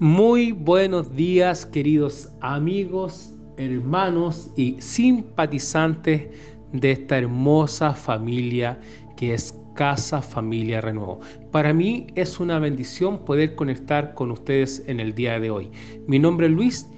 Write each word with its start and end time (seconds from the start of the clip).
Muy 0.00 0.52
buenos 0.52 1.14
días 1.14 1.66
queridos 1.66 2.30
amigos, 2.40 3.34
hermanos 3.58 4.50
y 4.56 4.80
simpatizantes 4.80 6.26
de 6.72 6.92
esta 6.92 7.18
hermosa 7.18 7.92
familia 7.92 8.80
que 9.18 9.34
es 9.34 9.54
Casa 9.74 10.22
Familia 10.22 10.80
Renuevo. 10.80 11.20
Para 11.52 11.74
mí 11.74 12.06
es 12.14 12.40
una 12.40 12.58
bendición 12.58 13.26
poder 13.26 13.54
conectar 13.56 14.14
con 14.14 14.30
ustedes 14.30 14.82
en 14.86 15.00
el 15.00 15.14
día 15.14 15.38
de 15.38 15.50
hoy. 15.50 15.70
Mi 16.06 16.18
nombre 16.18 16.46
es 16.46 16.52
Luis 16.54 16.88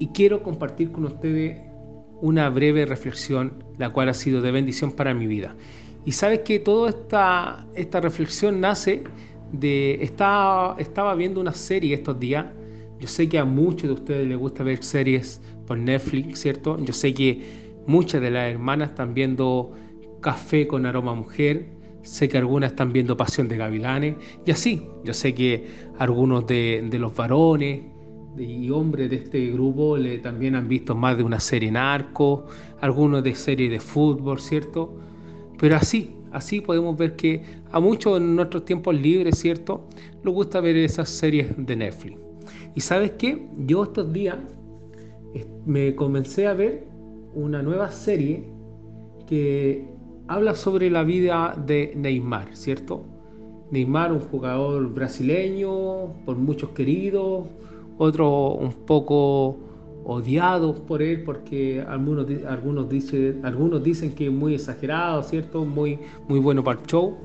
y 0.00 0.08
quiero 0.08 0.42
compartir 0.42 0.90
con 0.90 1.04
ustedes 1.04 1.60
una 2.20 2.50
breve 2.50 2.86
reflexión, 2.86 3.62
la 3.78 3.92
cual 3.92 4.08
ha 4.08 4.14
sido 4.14 4.42
de 4.42 4.50
bendición 4.50 4.90
para 4.90 5.14
mi 5.14 5.28
vida. 5.28 5.54
Y 6.04 6.10
sabes 6.10 6.40
que 6.40 6.58
toda 6.58 6.90
esta, 6.90 7.64
esta 7.76 8.00
reflexión 8.00 8.60
nace 8.60 9.04
de... 9.52 10.02
Estaba, 10.02 10.76
estaba 10.78 11.14
viendo 11.14 11.40
una 11.40 11.52
serie 11.52 11.94
estos 11.94 12.18
días. 12.18 12.46
Yo 12.98 13.08
sé 13.08 13.28
que 13.28 13.38
a 13.38 13.44
muchos 13.44 13.84
de 13.84 13.92
ustedes 13.92 14.28
les 14.28 14.38
gusta 14.38 14.62
ver 14.62 14.82
series 14.82 15.40
por 15.66 15.78
Netflix, 15.78 16.40
¿cierto? 16.40 16.78
Yo 16.84 16.92
sé 16.92 17.14
que 17.14 17.80
muchas 17.86 18.20
de 18.20 18.30
las 18.30 18.50
hermanas 18.50 18.90
están 18.90 19.14
viendo 19.14 19.72
Café 20.20 20.66
con 20.66 20.84
aroma 20.84 21.14
mujer. 21.14 21.66
Sé 22.02 22.28
que 22.28 22.38
algunas 22.38 22.72
están 22.72 22.92
viendo 22.92 23.16
Pasión 23.16 23.48
de 23.48 23.56
Gavilanes. 23.56 24.16
Y 24.44 24.50
así, 24.50 24.82
yo 25.04 25.14
sé 25.14 25.34
que 25.34 25.68
algunos 25.98 26.46
de, 26.46 26.88
los 26.92 27.14
varones 27.14 27.82
y 28.38 28.70
hombres 28.70 29.10
de 29.10 29.16
este 29.16 29.50
grupo 29.50 29.96
también 30.22 30.54
han 30.54 30.68
visto 30.68 30.94
más 30.94 31.16
de 31.16 31.24
una 31.24 31.40
serie 31.40 31.70
narco, 31.70 32.46
algunos 32.80 33.22
de 33.22 33.34
serie 33.34 33.68
de 33.68 33.80
fútbol, 33.80 34.40
¿cierto? 34.40 34.94
Pero 35.58 35.76
así, 35.76 36.14
así 36.32 36.60
podemos 36.60 36.96
ver 36.96 37.16
que 37.16 37.42
a 37.70 37.80
muchos 37.80 38.18
en 38.18 38.36
nuestros 38.36 38.64
tiempos 38.64 38.94
libres, 38.94 39.38
¿cierto? 39.38 39.86
Les 40.24 40.34
gusta 40.34 40.60
ver 40.60 40.76
esas 40.76 41.08
series 41.08 41.48
de 41.56 41.76
Netflix. 41.76 42.18
Y 42.74 42.80
sabes 42.80 43.12
qué? 43.12 43.46
Yo 43.66 43.84
estos 43.84 44.12
días 44.12 44.36
me 45.66 45.94
comencé 45.94 46.46
a 46.46 46.54
ver 46.54 46.86
una 47.34 47.62
nueva 47.62 47.90
serie 47.90 48.44
que 49.26 49.86
habla 50.28 50.54
sobre 50.54 50.90
la 50.90 51.04
vida 51.04 51.54
de 51.66 51.92
Neymar, 51.96 52.54
¿cierto? 52.56 53.04
Neymar, 53.70 54.12
un 54.12 54.20
jugador 54.20 54.92
brasileño, 54.92 56.14
por 56.24 56.36
muchos 56.36 56.70
queridos, 56.70 57.46
otros 57.98 58.56
un 58.58 58.72
poco 58.86 59.69
odiados 60.04 60.80
por 60.80 61.02
él 61.02 61.22
porque 61.24 61.84
algunos, 61.86 62.26
algunos, 62.48 62.88
dicen, 62.88 63.40
algunos 63.44 63.82
dicen 63.82 64.14
que 64.14 64.26
es 64.26 64.32
muy 64.32 64.54
exagerado, 64.54 65.22
¿cierto? 65.22 65.64
Muy, 65.64 65.98
muy 66.28 66.40
bueno 66.40 66.64
para 66.64 66.80
el 66.80 66.86
show. 66.86 67.16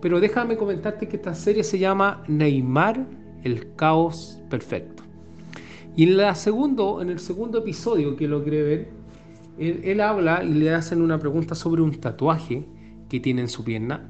Pero 0.00 0.20
déjame 0.20 0.56
comentarte 0.56 1.08
que 1.08 1.16
esta 1.16 1.34
serie 1.34 1.62
se 1.62 1.78
llama 1.78 2.22
Neymar, 2.26 3.06
el 3.44 3.74
caos 3.74 4.40
perfecto. 4.48 5.02
Y 5.96 6.04
en, 6.04 6.16
la 6.16 6.34
segundo, 6.34 7.02
en 7.02 7.10
el 7.10 7.18
segundo 7.18 7.58
episodio 7.58 8.16
que 8.16 8.26
lo 8.26 8.42
quiere 8.42 8.62
ver, 8.62 8.88
él, 9.58 9.80
él 9.84 10.00
habla 10.00 10.42
y 10.42 10.54
le 10.54 10.72
hacen 10.72 11.02
una 11.02 11.18
pregunta 11.18 11.54
sobre 11.54 11.82
un 11.82 11.92
tatuaje 11.92 12.66
que 13.08 13.20
tiene 13.20 13.42
en 13.42 13.48
su 13.48 13.64
pierna, 13.64 14.08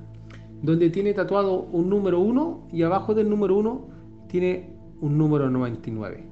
donde 0.62 0.90
tiene 0.90 1.14
tatuado 1.14 1.62
un 1.62 1.88
número 1.88 2.20
uno 2.20 2.68
y 2.70 2.82
abajo 2.82 3.14
del 3.14 3.28
número 3.28 3.56
uno 3.56 3.88
tiene 4.28 4.76
un 5.00 5.18
número 5.18 5.50
99. 5.50 6.24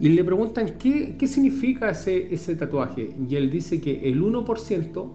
Y 0.00 0.08
le 0.08 0.24
preguntan 0.24 0.76
qué, 0.78 1.16
qué 1.16 1.26
significa 1.26 1.90
ese, 1.90 2.32
ese 2.34 2.56
tatuaje. 2.56 3.14
Y 3.28 3.36
él 3.36 3.50
dice 3.50 3.80
que 3.80 4.08
el 4.08 4.22
1% 4.22 5.10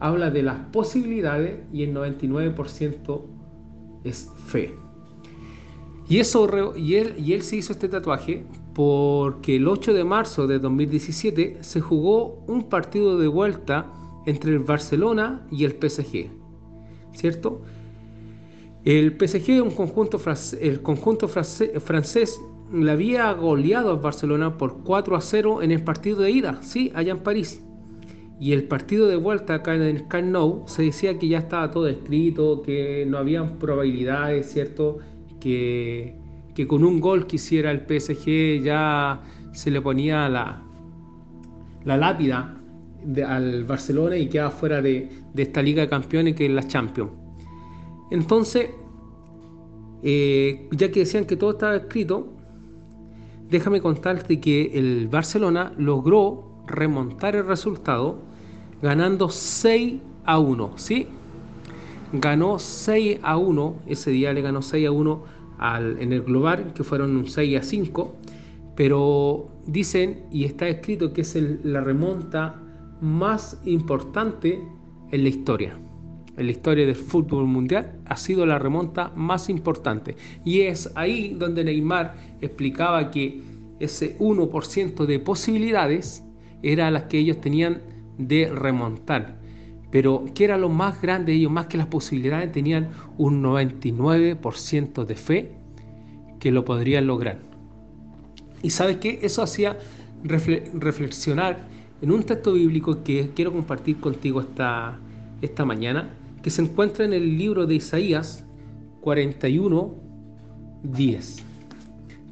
habla 0.00 0.30
de 0.30 0.42
las 0.42 0.58
posibilidades 0.70 1.60
y 1.72 1.82
el 1.82 1.94
99% 1.94 3.22
es 4.04 4.30
fe. 4.46 4.74
Y, 6.08 6.18
eso, 6.18 6.48
y, 6.76 6.94
él, 6.94 7.14
y 7.18 7.34
él 7.34 7.42
se 7.42 7.56
hizo 7.56 7.72
este 7.72 7.88
tatuaje 7.88 8.46
porque 8.74 9.56
el 9.56 9.68
8 9.68 9.92
de 9.92 10.04
marzo 10.04 10.46
de 10.46 10.58
2017 10.58 11.58
se 11.60 11.80
jugó 11.80 12.44
un 12.46 12.68
partido 12.68 13.18
de 13.18 13.28
vuelta 13.28 13.92
entre 14.24 14.52
el 14.52 14.60
Barcelona 14.60 15.46
y 15.50 15.64
el 15.64 15.72
PSG. 15.72 16.30
¿Cierto? 17.12 17.60
El 18.84 19.18
PSG, 19.18 19.62
un 19.62 19.72
conjunto 19.72 20.18
el 20.60 20.80
conjunto 20.80 21.28
francés, 21.28 22.40
le 22.72 22.90
había 22.90 23.32
goleado 23.32 23.92
al 23.92 23.98
Barcelona 23.98 24.56
por 24.56 24.82
4 24.82 25.16
a 25.16 25.20
0 25.20 25.62
en 25.62 25.72
el 25.72 25.82
partido 25.82 26.20
de 26.20 26.30
ida, 26.30 26.58
sí, 26.62 26.92
allá 26.94 27.12
en 27.12 27.20
París. 27.20 27.62
Y 28.40 28.52
el 28.52 28.64
partido 28.64 29.08
de 29.08 29.16
vuelta 29.16 29.54
acá 29.54 29.74
en 29.74 29.82
el 29.82 30.06
Camp 30.06 30.28
Nou 30.28 30.64
se 30.66 30.82
decía 30.82 31.18
que 31.18 31.28
ya 31.28 31.38
estaba 31.38 31.70
todo 31.70 31.88
escrito, 31.88 32.62
que 32.62 33.04
no 33.06 33.18
habían 33.18 33.58
probabilidades, 33.58 34.52
¿cierto? 34.52 34.98
Que, 35.40 36.14
que 36.54 36.66
con 36.68 36.84
un 36.84 37.00
gol 37.00 37.26
que 37.26 37.36
hiciera 37.36 37.70
el 37.70 37.80
PSG 37.80 38.62
ya 38.62 39.20
se 39.52 39.70
le 39.70 39.80
ponía 39.80 40.28
la, 40.28 40.62
la 41.84 41.96
lápida 41.96 42.54
al 43.26 43.64
Barcelona 43.64 44.16
y 44.16 44.28
quedaba 44.28 44.50
fuera 44.50 44.82
de, 44.82 45.08
de 45.34 45.42
esta 45.42 45.62
Liga 45.62 45.82
de 45.82 45.88
Campeones 45.88 46.34
que 46.36 46.46
es 46.46 46.52
la 46.52 46.66
Champions. 46.66 47.10
Entonces, 48.10 48.70
eh, 50.02 50.68
ya 50.72 50.90
que 50.90 51.00
decían 51.00 51.24
que 51.24 51.36
todo 51.36 51.52
estaba 51.52 51.76
escrito, 51.76 52.37
déjame 53.50 53.80
contarte 53.80 54.40
que 54.40 54.70
el 54.74 55.08
Barcelona 55.08 55.72
logró 55.76 56.44
remontar 56.66 57.34
el 57.36 57.46
resultado 57.46 58.18
ganando 58.82 59.28
6 59.28 60.00
a 60.24 60.38
1, 60.38 60.72
¿sí? 60.76 61.06
Ganó 62.12 62.58
6 62.58 63.20
a 63.22 63.36
1, 63.36 63.76
ese 63.86 64.10
día 64.10 64.32
le 64.32 64.42
ganó 64.42 64.62
6 64.62 64.86
a 64.86 64.90
1 64.90 65.24
al, 65.58 66.00
en 66.00 66.12
el 66.12 66.22
global, 66.22 66.72
que 66.74 66.84
fueron 66.84 67.26
6 67.26 67.58
a 67.58 67.62
5, 67.62 68.14
pero 68.76 69.48
dicen 69.66 70.24
y 70.30 70.44
está 70.44 70.68
escrito 70.68 71.12
que 71.12 71.22
es 71.22 71.36
la 71.64 71.80
remonta 71.80 72.60
más 73.00 73.60
importante 73.64 74.62
en 75.10 75.22
la 75.22 75.28
historia 75.28 75.78
en 76.38 76.46
la 76.46 76.52
historia 76.52 76.86
del 76.86 76.94
fútbol 76.94 77.44
mundial 77.46 78.00
ha 78.06 78.16
sido 78.16 78.46
la 78.46 78.58
remonta 78.58 79.12
más 79.16 79.48
importante. 79.48 80.16
Y 80.44 80.60
es 80.62 80.90
ahí 80.94 81.34
donde 81.38 81.64
Neymar 81.64 82.14
explicaba 82.40 83.10
que 83.10 83.42
ese 83.80 84.16
1% 84.18 85.06
de 85.06 85.18
posibilidades 85.18 86.24
era 86.62 86.90
las 86.90 87.04
que 87.04 87.18
ellos 87.18 87.40
tenían 87.40 87.82
de 88.18 88.50
remontar. 88.50 89.38
Pero 89.90 90.24
que 90.34 90.44
era 90.44 90.58
lo 90.58 90.68
más 90.68 91.00
grande 91.00 91.32
de 91.32 91.38
ellos, 91.38 91.52
más 91.52 91.66
que 91.66 91.78
las 91.78 91.86
posibilidades, 91.86 92.52
tenían 92.52 92.90
un 93.16 93.42
99% 93.42 95.04
de 95.04 95.14
fe 95.14 95.52
que 96.38 96.50
lo 96.50 96.64
podrían 96.64 97.06
lograr. 97.06 97.38
Y 98.62 98.70
sabes 98.70 98.98
qué? 98.98 99.18
Eso 99.22 99.42
hacía 99.42 99.78
reflexionar 100.24 101.66
en 102.02 102.12
un 102.12 102.22
texto 102.22 102.52
bíblico 102.52 103.02
que 103.02 103.30
quiero 103.34 103.52
compartir 103.52 103.98
contigo 103.98 104.40
esta, 104.40 104.98
esta 105.40 105.64
mañana, 105.64 106.10
que 106.42 106.50
se 106.50 106.62
encuentra 106.62 107.04
en 107.04 107.12
el 107.12 107.36
libro 107.36 107.66
de 107.66 107.76
Isaías 107.76 108.44
41, 109.00 109.94
10. 110.82 111.36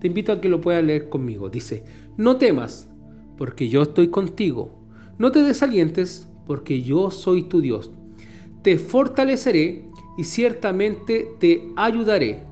Te 0.00 0.06
invito 0.06 0.32
a 0.32 0.40
que 0.40 0.48
lo 0.48 0.60
puedas 0.60 0.84
leer 0.84 1.08
conmigo. 1.08 1.48
Dice, 1.48 1.84
no 2.16 2.36
temas, 2.36 2.88
porque 3.36 3.68
yo 3.68 3.82
estoy 3.82 4.08
contigo. 4.08 4.78
No 5.18 5.32
te 5.32 5.42
desalientes, 5.42 6.28
porque 6.46 6.82
yo 6.82 7.10
soy 7.10 7.44
tu 7.44 7.60
Dios. 7.60 7.90
Te 8.62 8.78
fortaleceré 8.78 9.84
y 10.18 10.24
ciertamente 10.24 11.28
te 11.38 11.62
ayudaré. 11.76 12.42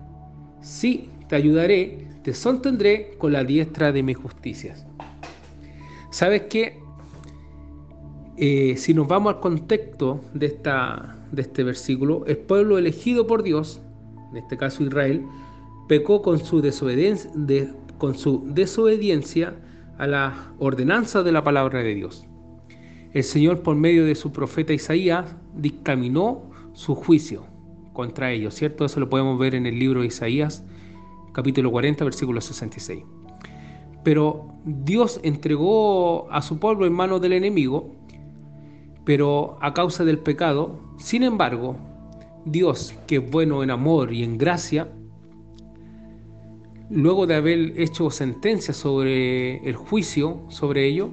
Sí, 0.61 1.09
te 1.29 1.37
ayudaré, 1.37 2.09
te 2.23 2.35
sostendré 2.35 3.17
con 3.19 3.33
la 3.33 3.45
diestra 3.45 3.93
de 3.93 4.03
mis 4.03 4.17
justicias. 4.17 4.87
¿Sabes 6.11 6.43
qué? 6.49 6.84
Eh, 8.37 8.75
si 8.77 8.95
nos 8.95 9.07
vamos 9.07 9.35
al 9.35 9.41
contexto 9.41 10.25
de 10.35 10.47
esta, 10.47 11.17
de 11.31 11.43
este 11.43 11.63
versículo, 11.63 12.25
el 12.27 12.39
pueblo 12.39 12.79
elegido 12.79 13.27
por 13.27 13.45
Dios, 13.45 13.81
en 14.33 14.39
este 14.39 14.57
caso 14.57 14.83
Israel, 14.83 15.25
pecó 15.89 16.21
con 16.21 16.45
su 16.45 16.61
desobediencia, 16.61 19.55
a 19.99 20.09
la 20.09 20.53
ordenanza 20.59 21.23
de 21.23 21.31
la 21.31 21.45
palabra 21.45 21.81
de 21.81 21.95
Dios. 21.95 22.27
El 23.13 23.23
Señor, 23.23 23.63
por 23.63 23.77
medio 23.77 24.05
de 24.05 24.17
su 24.17 24.33
profeta 24.33 24.73
Isaías, 24.73 25.37
dictaminó 25.55 26.51
su 26.73 26.97
juicio 26.97 27.47
contra 27.93 28.33
ellos, 28.33 28.55
¿cierto? 28.55 28.85
Eso 28.85 28.99
lo 28.99 29.09
podemos 29.09 29.39
ver 29.39 29.55
en 29.55 29.67
el 29.67 29.79
libro 29.79 30.01
de 30.01 30.09
Isaías, 30.09 30.65
capítulo 31.33 31.71
40, 31.71 32.05
versículo 32.05 32.41
66. 32.41 33.05
Pero 34.03 34.49
Dios 34.65 35.21
entregó 35.23 36.29
a 36.33 36.43
su 36.43 36.59
pueblo 36.59 36.87
en 36.87 36.93
manos 36.93 37.21
del 37.21 37.35
enemigo 37.35 37.95
pero 39.05 39.59
a 39.61 39.75
causa 39.75 40.05
del 40.05 40.19
pecado, 40.19 40.79
sin 40.99 41.23
embargo, 41.23 41.77
Dios, 42.45 42.95
que 43.07 43.17
es 43.17 43.31
bueno 43.31 43.63
en 43.63 43.71
amor 43.71 44.13
y 44.13 44.23
en 44.23 44.39
gracia, 44.39 44.89
luego 46.91 47.27
de 47.27 47.37
haber 47.37 47.81
hecho 47.81 48.11
sentencia 48.11 48.75
sobre 48.75 49.57
el 49.69 49.77
juicio 49.77 50.45
sobre 50.49 50.87
ello, 50.87 51.11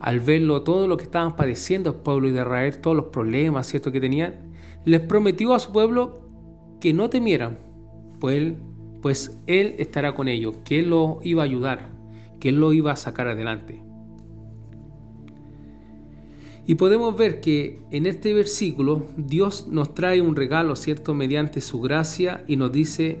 al 0.00 0.20
verlo 0.20 0.62
todo 0.62 0.88
lo 0.88 0.96
que 0.96 1.04
estaban 1.04 1.36
padeciendo 1.36 1.90
el 1.90 1.96
pueblo 1.96 2.28
de 2.28 2.40
Israel, 2.40 2.80
todos 2.80 2.96
los 2.96 3.06
problemas 3.06 3.66
¿cierto? 3.66 3.92
que 3.92 4.00
tenían, 4.00 4.54
les 4.84 5.00
prometió 5.00 5.54
a 5.54 5.58
su 5.58 5.72
pueblo 5.72 6.20
que 6.80 6.92
no 6.92 7.10
temieran, 7.10 7.58
pues 8.18 8.36
él 8.36 8.56
pues 9.00 9.38
Él 9.46 9.74
estará 9.78 10.14
con 10.14 10.28
ellos, 10.28 10.56
que 10.64 10.80
Él 10.80 10.90
lo 10.90 11.20
iba 11.22 11.42
a 11.42 11.46
ayudar, 11.46 11.88
que 12.38 12.50
Él 12.50 12.60
lo 12.60 12.72
iba 12.72 12.92
a 12.92 12.96
sacar 12.96 13.28
adelante. 13.28 13.82
Y 16.70 16.76
podemos 16.76 17.16
ver 17.16 17.40
que 17.40 17.80
en 17.90 18.06
este 18.06 18.32
versículo 18.32 19.08
Dios 19.16 19.66
nos 19.66 19.92
trae 19.92 20.20
un 20.20 20.36
regalo, 20.36 20.76
¿cierto? 20.76 21.14
Mediante 21.14 21.60
su 21.60 21.80
gracia 21.80 22.44
y 22.46 22.54
nos 22.54 22.70
dice 22.70 23.18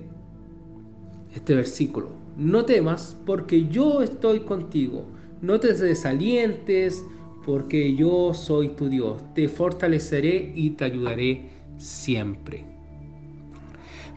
este 1.34 1.56
versículo, 1.56 2.10
no 2.36 2.64
temas 2.64 3.18
porque 3.26 3.66
yo 3.66 4.02
estoy 4.02 4.38
contigo, 4.38 5.04
no 5.42 5.58
te 5.58 5.74
desalientes 5.74 7.04
porque 7.44 7.96
yo 7.96 8.32
soy 8.34 8.68
tu 8.68 8.88
Dios, 8.88 9.20
te 9.34 9.48
fortaleceré 9.48 10.52
y 10.54 10.70
te 10.70 10.84
ayudaré 10.84 11.50
siempre. 11.76 12.64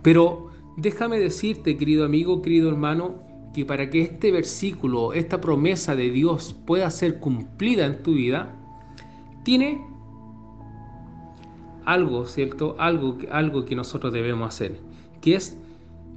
Pero 0.03 0.51
déjame 0.77 1.17
decirte, 1.17 1.75
querido 1.75 2.05
amigo, 2.05 2.43
querido 2.43 2.69
hermano, 2.69 3.15
que 3.55 3.65
para 3.65 3.89
que 3.89 4.03
este 4.03 4.31
versículo, 4.31 5.11
esta 5.11 5.41
promesa 5.41 5.95
de 5.95 6.11
Dios 6.11 6.55
pueda 6.67 6.91
ser 6.91 7.19
cumplida 7.19 7.87
en 7.87 8.03
tu 8.03 8.13
vida, 8.13 8.59
tiene 9.43 9.85
algo, 11.85 12.25
¿cierto? 12.25 12.75
Algo, 12.79 13.17
algo 13.31 13.65
que 13.65 13.75
nosotros 13.75 14.13
debemos 14.13 14.47
hacer, 14.47 14.79
que 15.21 15.35
es, 15.35 15.57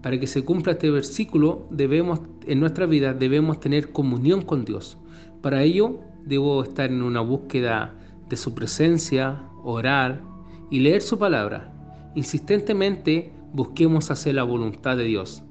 para 0.03 0.19
que 0.19 0.27
se 0.27 0.45
cumpla 0.45 0.73
este 0.73 0.91
versículo, 0.91 1.67
debemos, 1.71 2.21
en 2.47 2.61
nuestra 2.61 2.87
vida 2.87 3.13
debemos 3.13 3.61
tener 3.61 3.93
comunión 3.93 4.43
con 4.43 4.65
Dios. 4.65 4.97
Para 5.43 5.63
ello, 5.63 6.01
debo 6.25 6.63
estar 6.63 6.91
en 6.91 7.03
una 7.03 7.21
búsqueda 7.21 7.95
de 8.29 8.37
su 8.37 8.55
presencia, 8.55 9.43
orar 9.65 10.23
y 10.71 10.81
leer 10.81 11.03
su 11.03 11.19
palabra. 11.19 11.73
Insistentemente 12.15 13.33
busquemos 13.53 14.11
hacer 14.11 14.35
la 14.35 14.43
voluntad 14.43 14.97
de 14.97 15.05
Dios. 15.05 15.43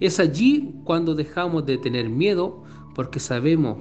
Es 0.00 0.18
allí 0.18 0.74
cuando 0.84 1.14
dejamos 1.14 1.66
de 1.66 1.78
tener 1.78 2.08
miedo 2.08 2.62
porque 2.94 3.20
sabemos 3.20 3.78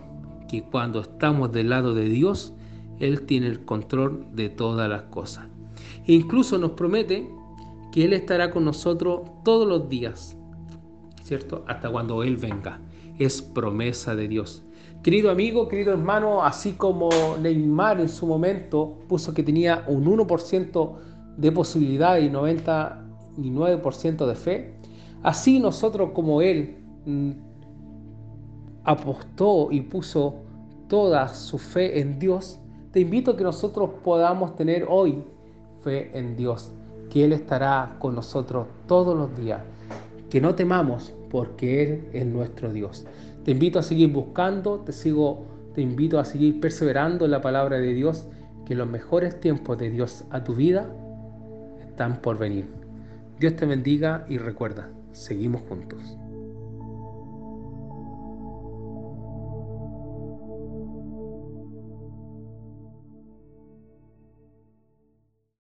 que 0.50 0.64
cuando 0.64 1.02
estamos 1.02 1.52
del 1.52 1.70
lado 1.70 1.94
de 1.94 2.06
Dios, 2.06 2.54
Él 3.00 3.22
tiene 3.26 3.48
el 3.48 3.66
control 3.66 4.26
de 4.34 4.50
todas 4.50 4.90
las 4.90 5.04
cosas. 5.04 5.46
Incluso 6.06 6.58
nos 6.58 6.72
promete 6.72 7.30
que 7.92 8.06
Él 8.06 8.14
estará 8.14 8.52
con 8.52 8.66
nosotros 8.66 9.22
todos 9.44 9.68
los 9.68 9.90
días, 9.90 10.36
¿cierto? 11.24 11.64
Hasta 11.68 11.90
cuando 11.92 12.24
Él 12.24 12.38
venga. 12.38 12.80
Es 13.20 13.42
promesa 13.42 14.16
de 14.16 14.28
Dios. 14.28 14.64
Querido 15.04 15.30
amigo, 15.30 15.68
querido 15.68 15.92
hermano, 15.92 16.44
así 16.44 16.72
como 16.74 17.10
Neymar 17.42 18.00
en 18.00 18.08
su 18.10 18.26
momento 18.26 19.00
puso 19.08 19.34
que 19.34 19.44
tenía 19.44 19.84
un 19.88 20.06
1% 20.06 20.92
de 21.38 21.52
posibilidad 21.52 22.18
y 22.18 22.30
99% 22.30 24.26
de 24.26 24.36
fe, 24.36 24.74
así 25.22 25.60
nosotros 25.60 26.12
como 26.14 26.42
Él 26.42 26.78
mm, 27.06 27.32
apostó 28.86 29.70
y 29.72 29.82
puso 29.82 30.36
toda 30.88 31.28
su 31.28 31.58
fe 31.58 32.00
en 32.00 32.18
Dios, 32.18 32.60
te 32.94 33.00
invito 33.00 33.32
a 33.32 33.38
que 33.38 33.44
nosotros 33.44 33.90
podamos 34.04 34.56
tener 34.56 34.86
hoy 34.88 35.24
fe 35.82 36.12
en 36.18 36.38
Dios, 36.38 36.72
que 37.10 37.26
Él 37.26 37.34
estará 37.34 37.96
con 37.98 38.14
nosotros 38.14 38.68
todos 38.88 39.18
los 39.18 39.36
días, 39.36 39.62
que 40.30 40.40
no 40.40 40.54
temamos 40.54 41.12
porque 41.32 41.84
Él 41.84 42.08
es 42.14 42.26
nuestro 42.28 42.72
Dios. 42.72 43.06
Te 43.44 43.52
invito 43.52 43.80
a 43.80 43.84
seguir 43.84 44.12
buscando, 44.14 44.80
te, 44.82 44.92
sigo, 44.92 45.44
te 45.74 45.82
invito 45.82 46.20
a 46.20 46.26
seguir 46.26 46.60
perseverando 46.60 47.26
en 47.26 47.32
la 47.32 47.42
palabra 47.42 47.78
de 47.80 47.96
Dios, 47.96 48.28
que 48.68 48.76
los 48.76 48.88
mejores 48.88 49.40
tiempos 49.40 49.80
de 49.80 49.90
Dios 49.90 50.24
a 50.30 50.44
tu 50.44 50.54
vida 50.54 50.88
están 51.82 52.22
por 52.22 52.38
venir. 52.38 52.68
Dios 53.40 53.56
te 53.56 53.66
bendiga 53.66 54.24
y 54.30 54.38
recuerda, 54.38 54.88
seguimos 55.14 55.64
juntos. 55.68 56.23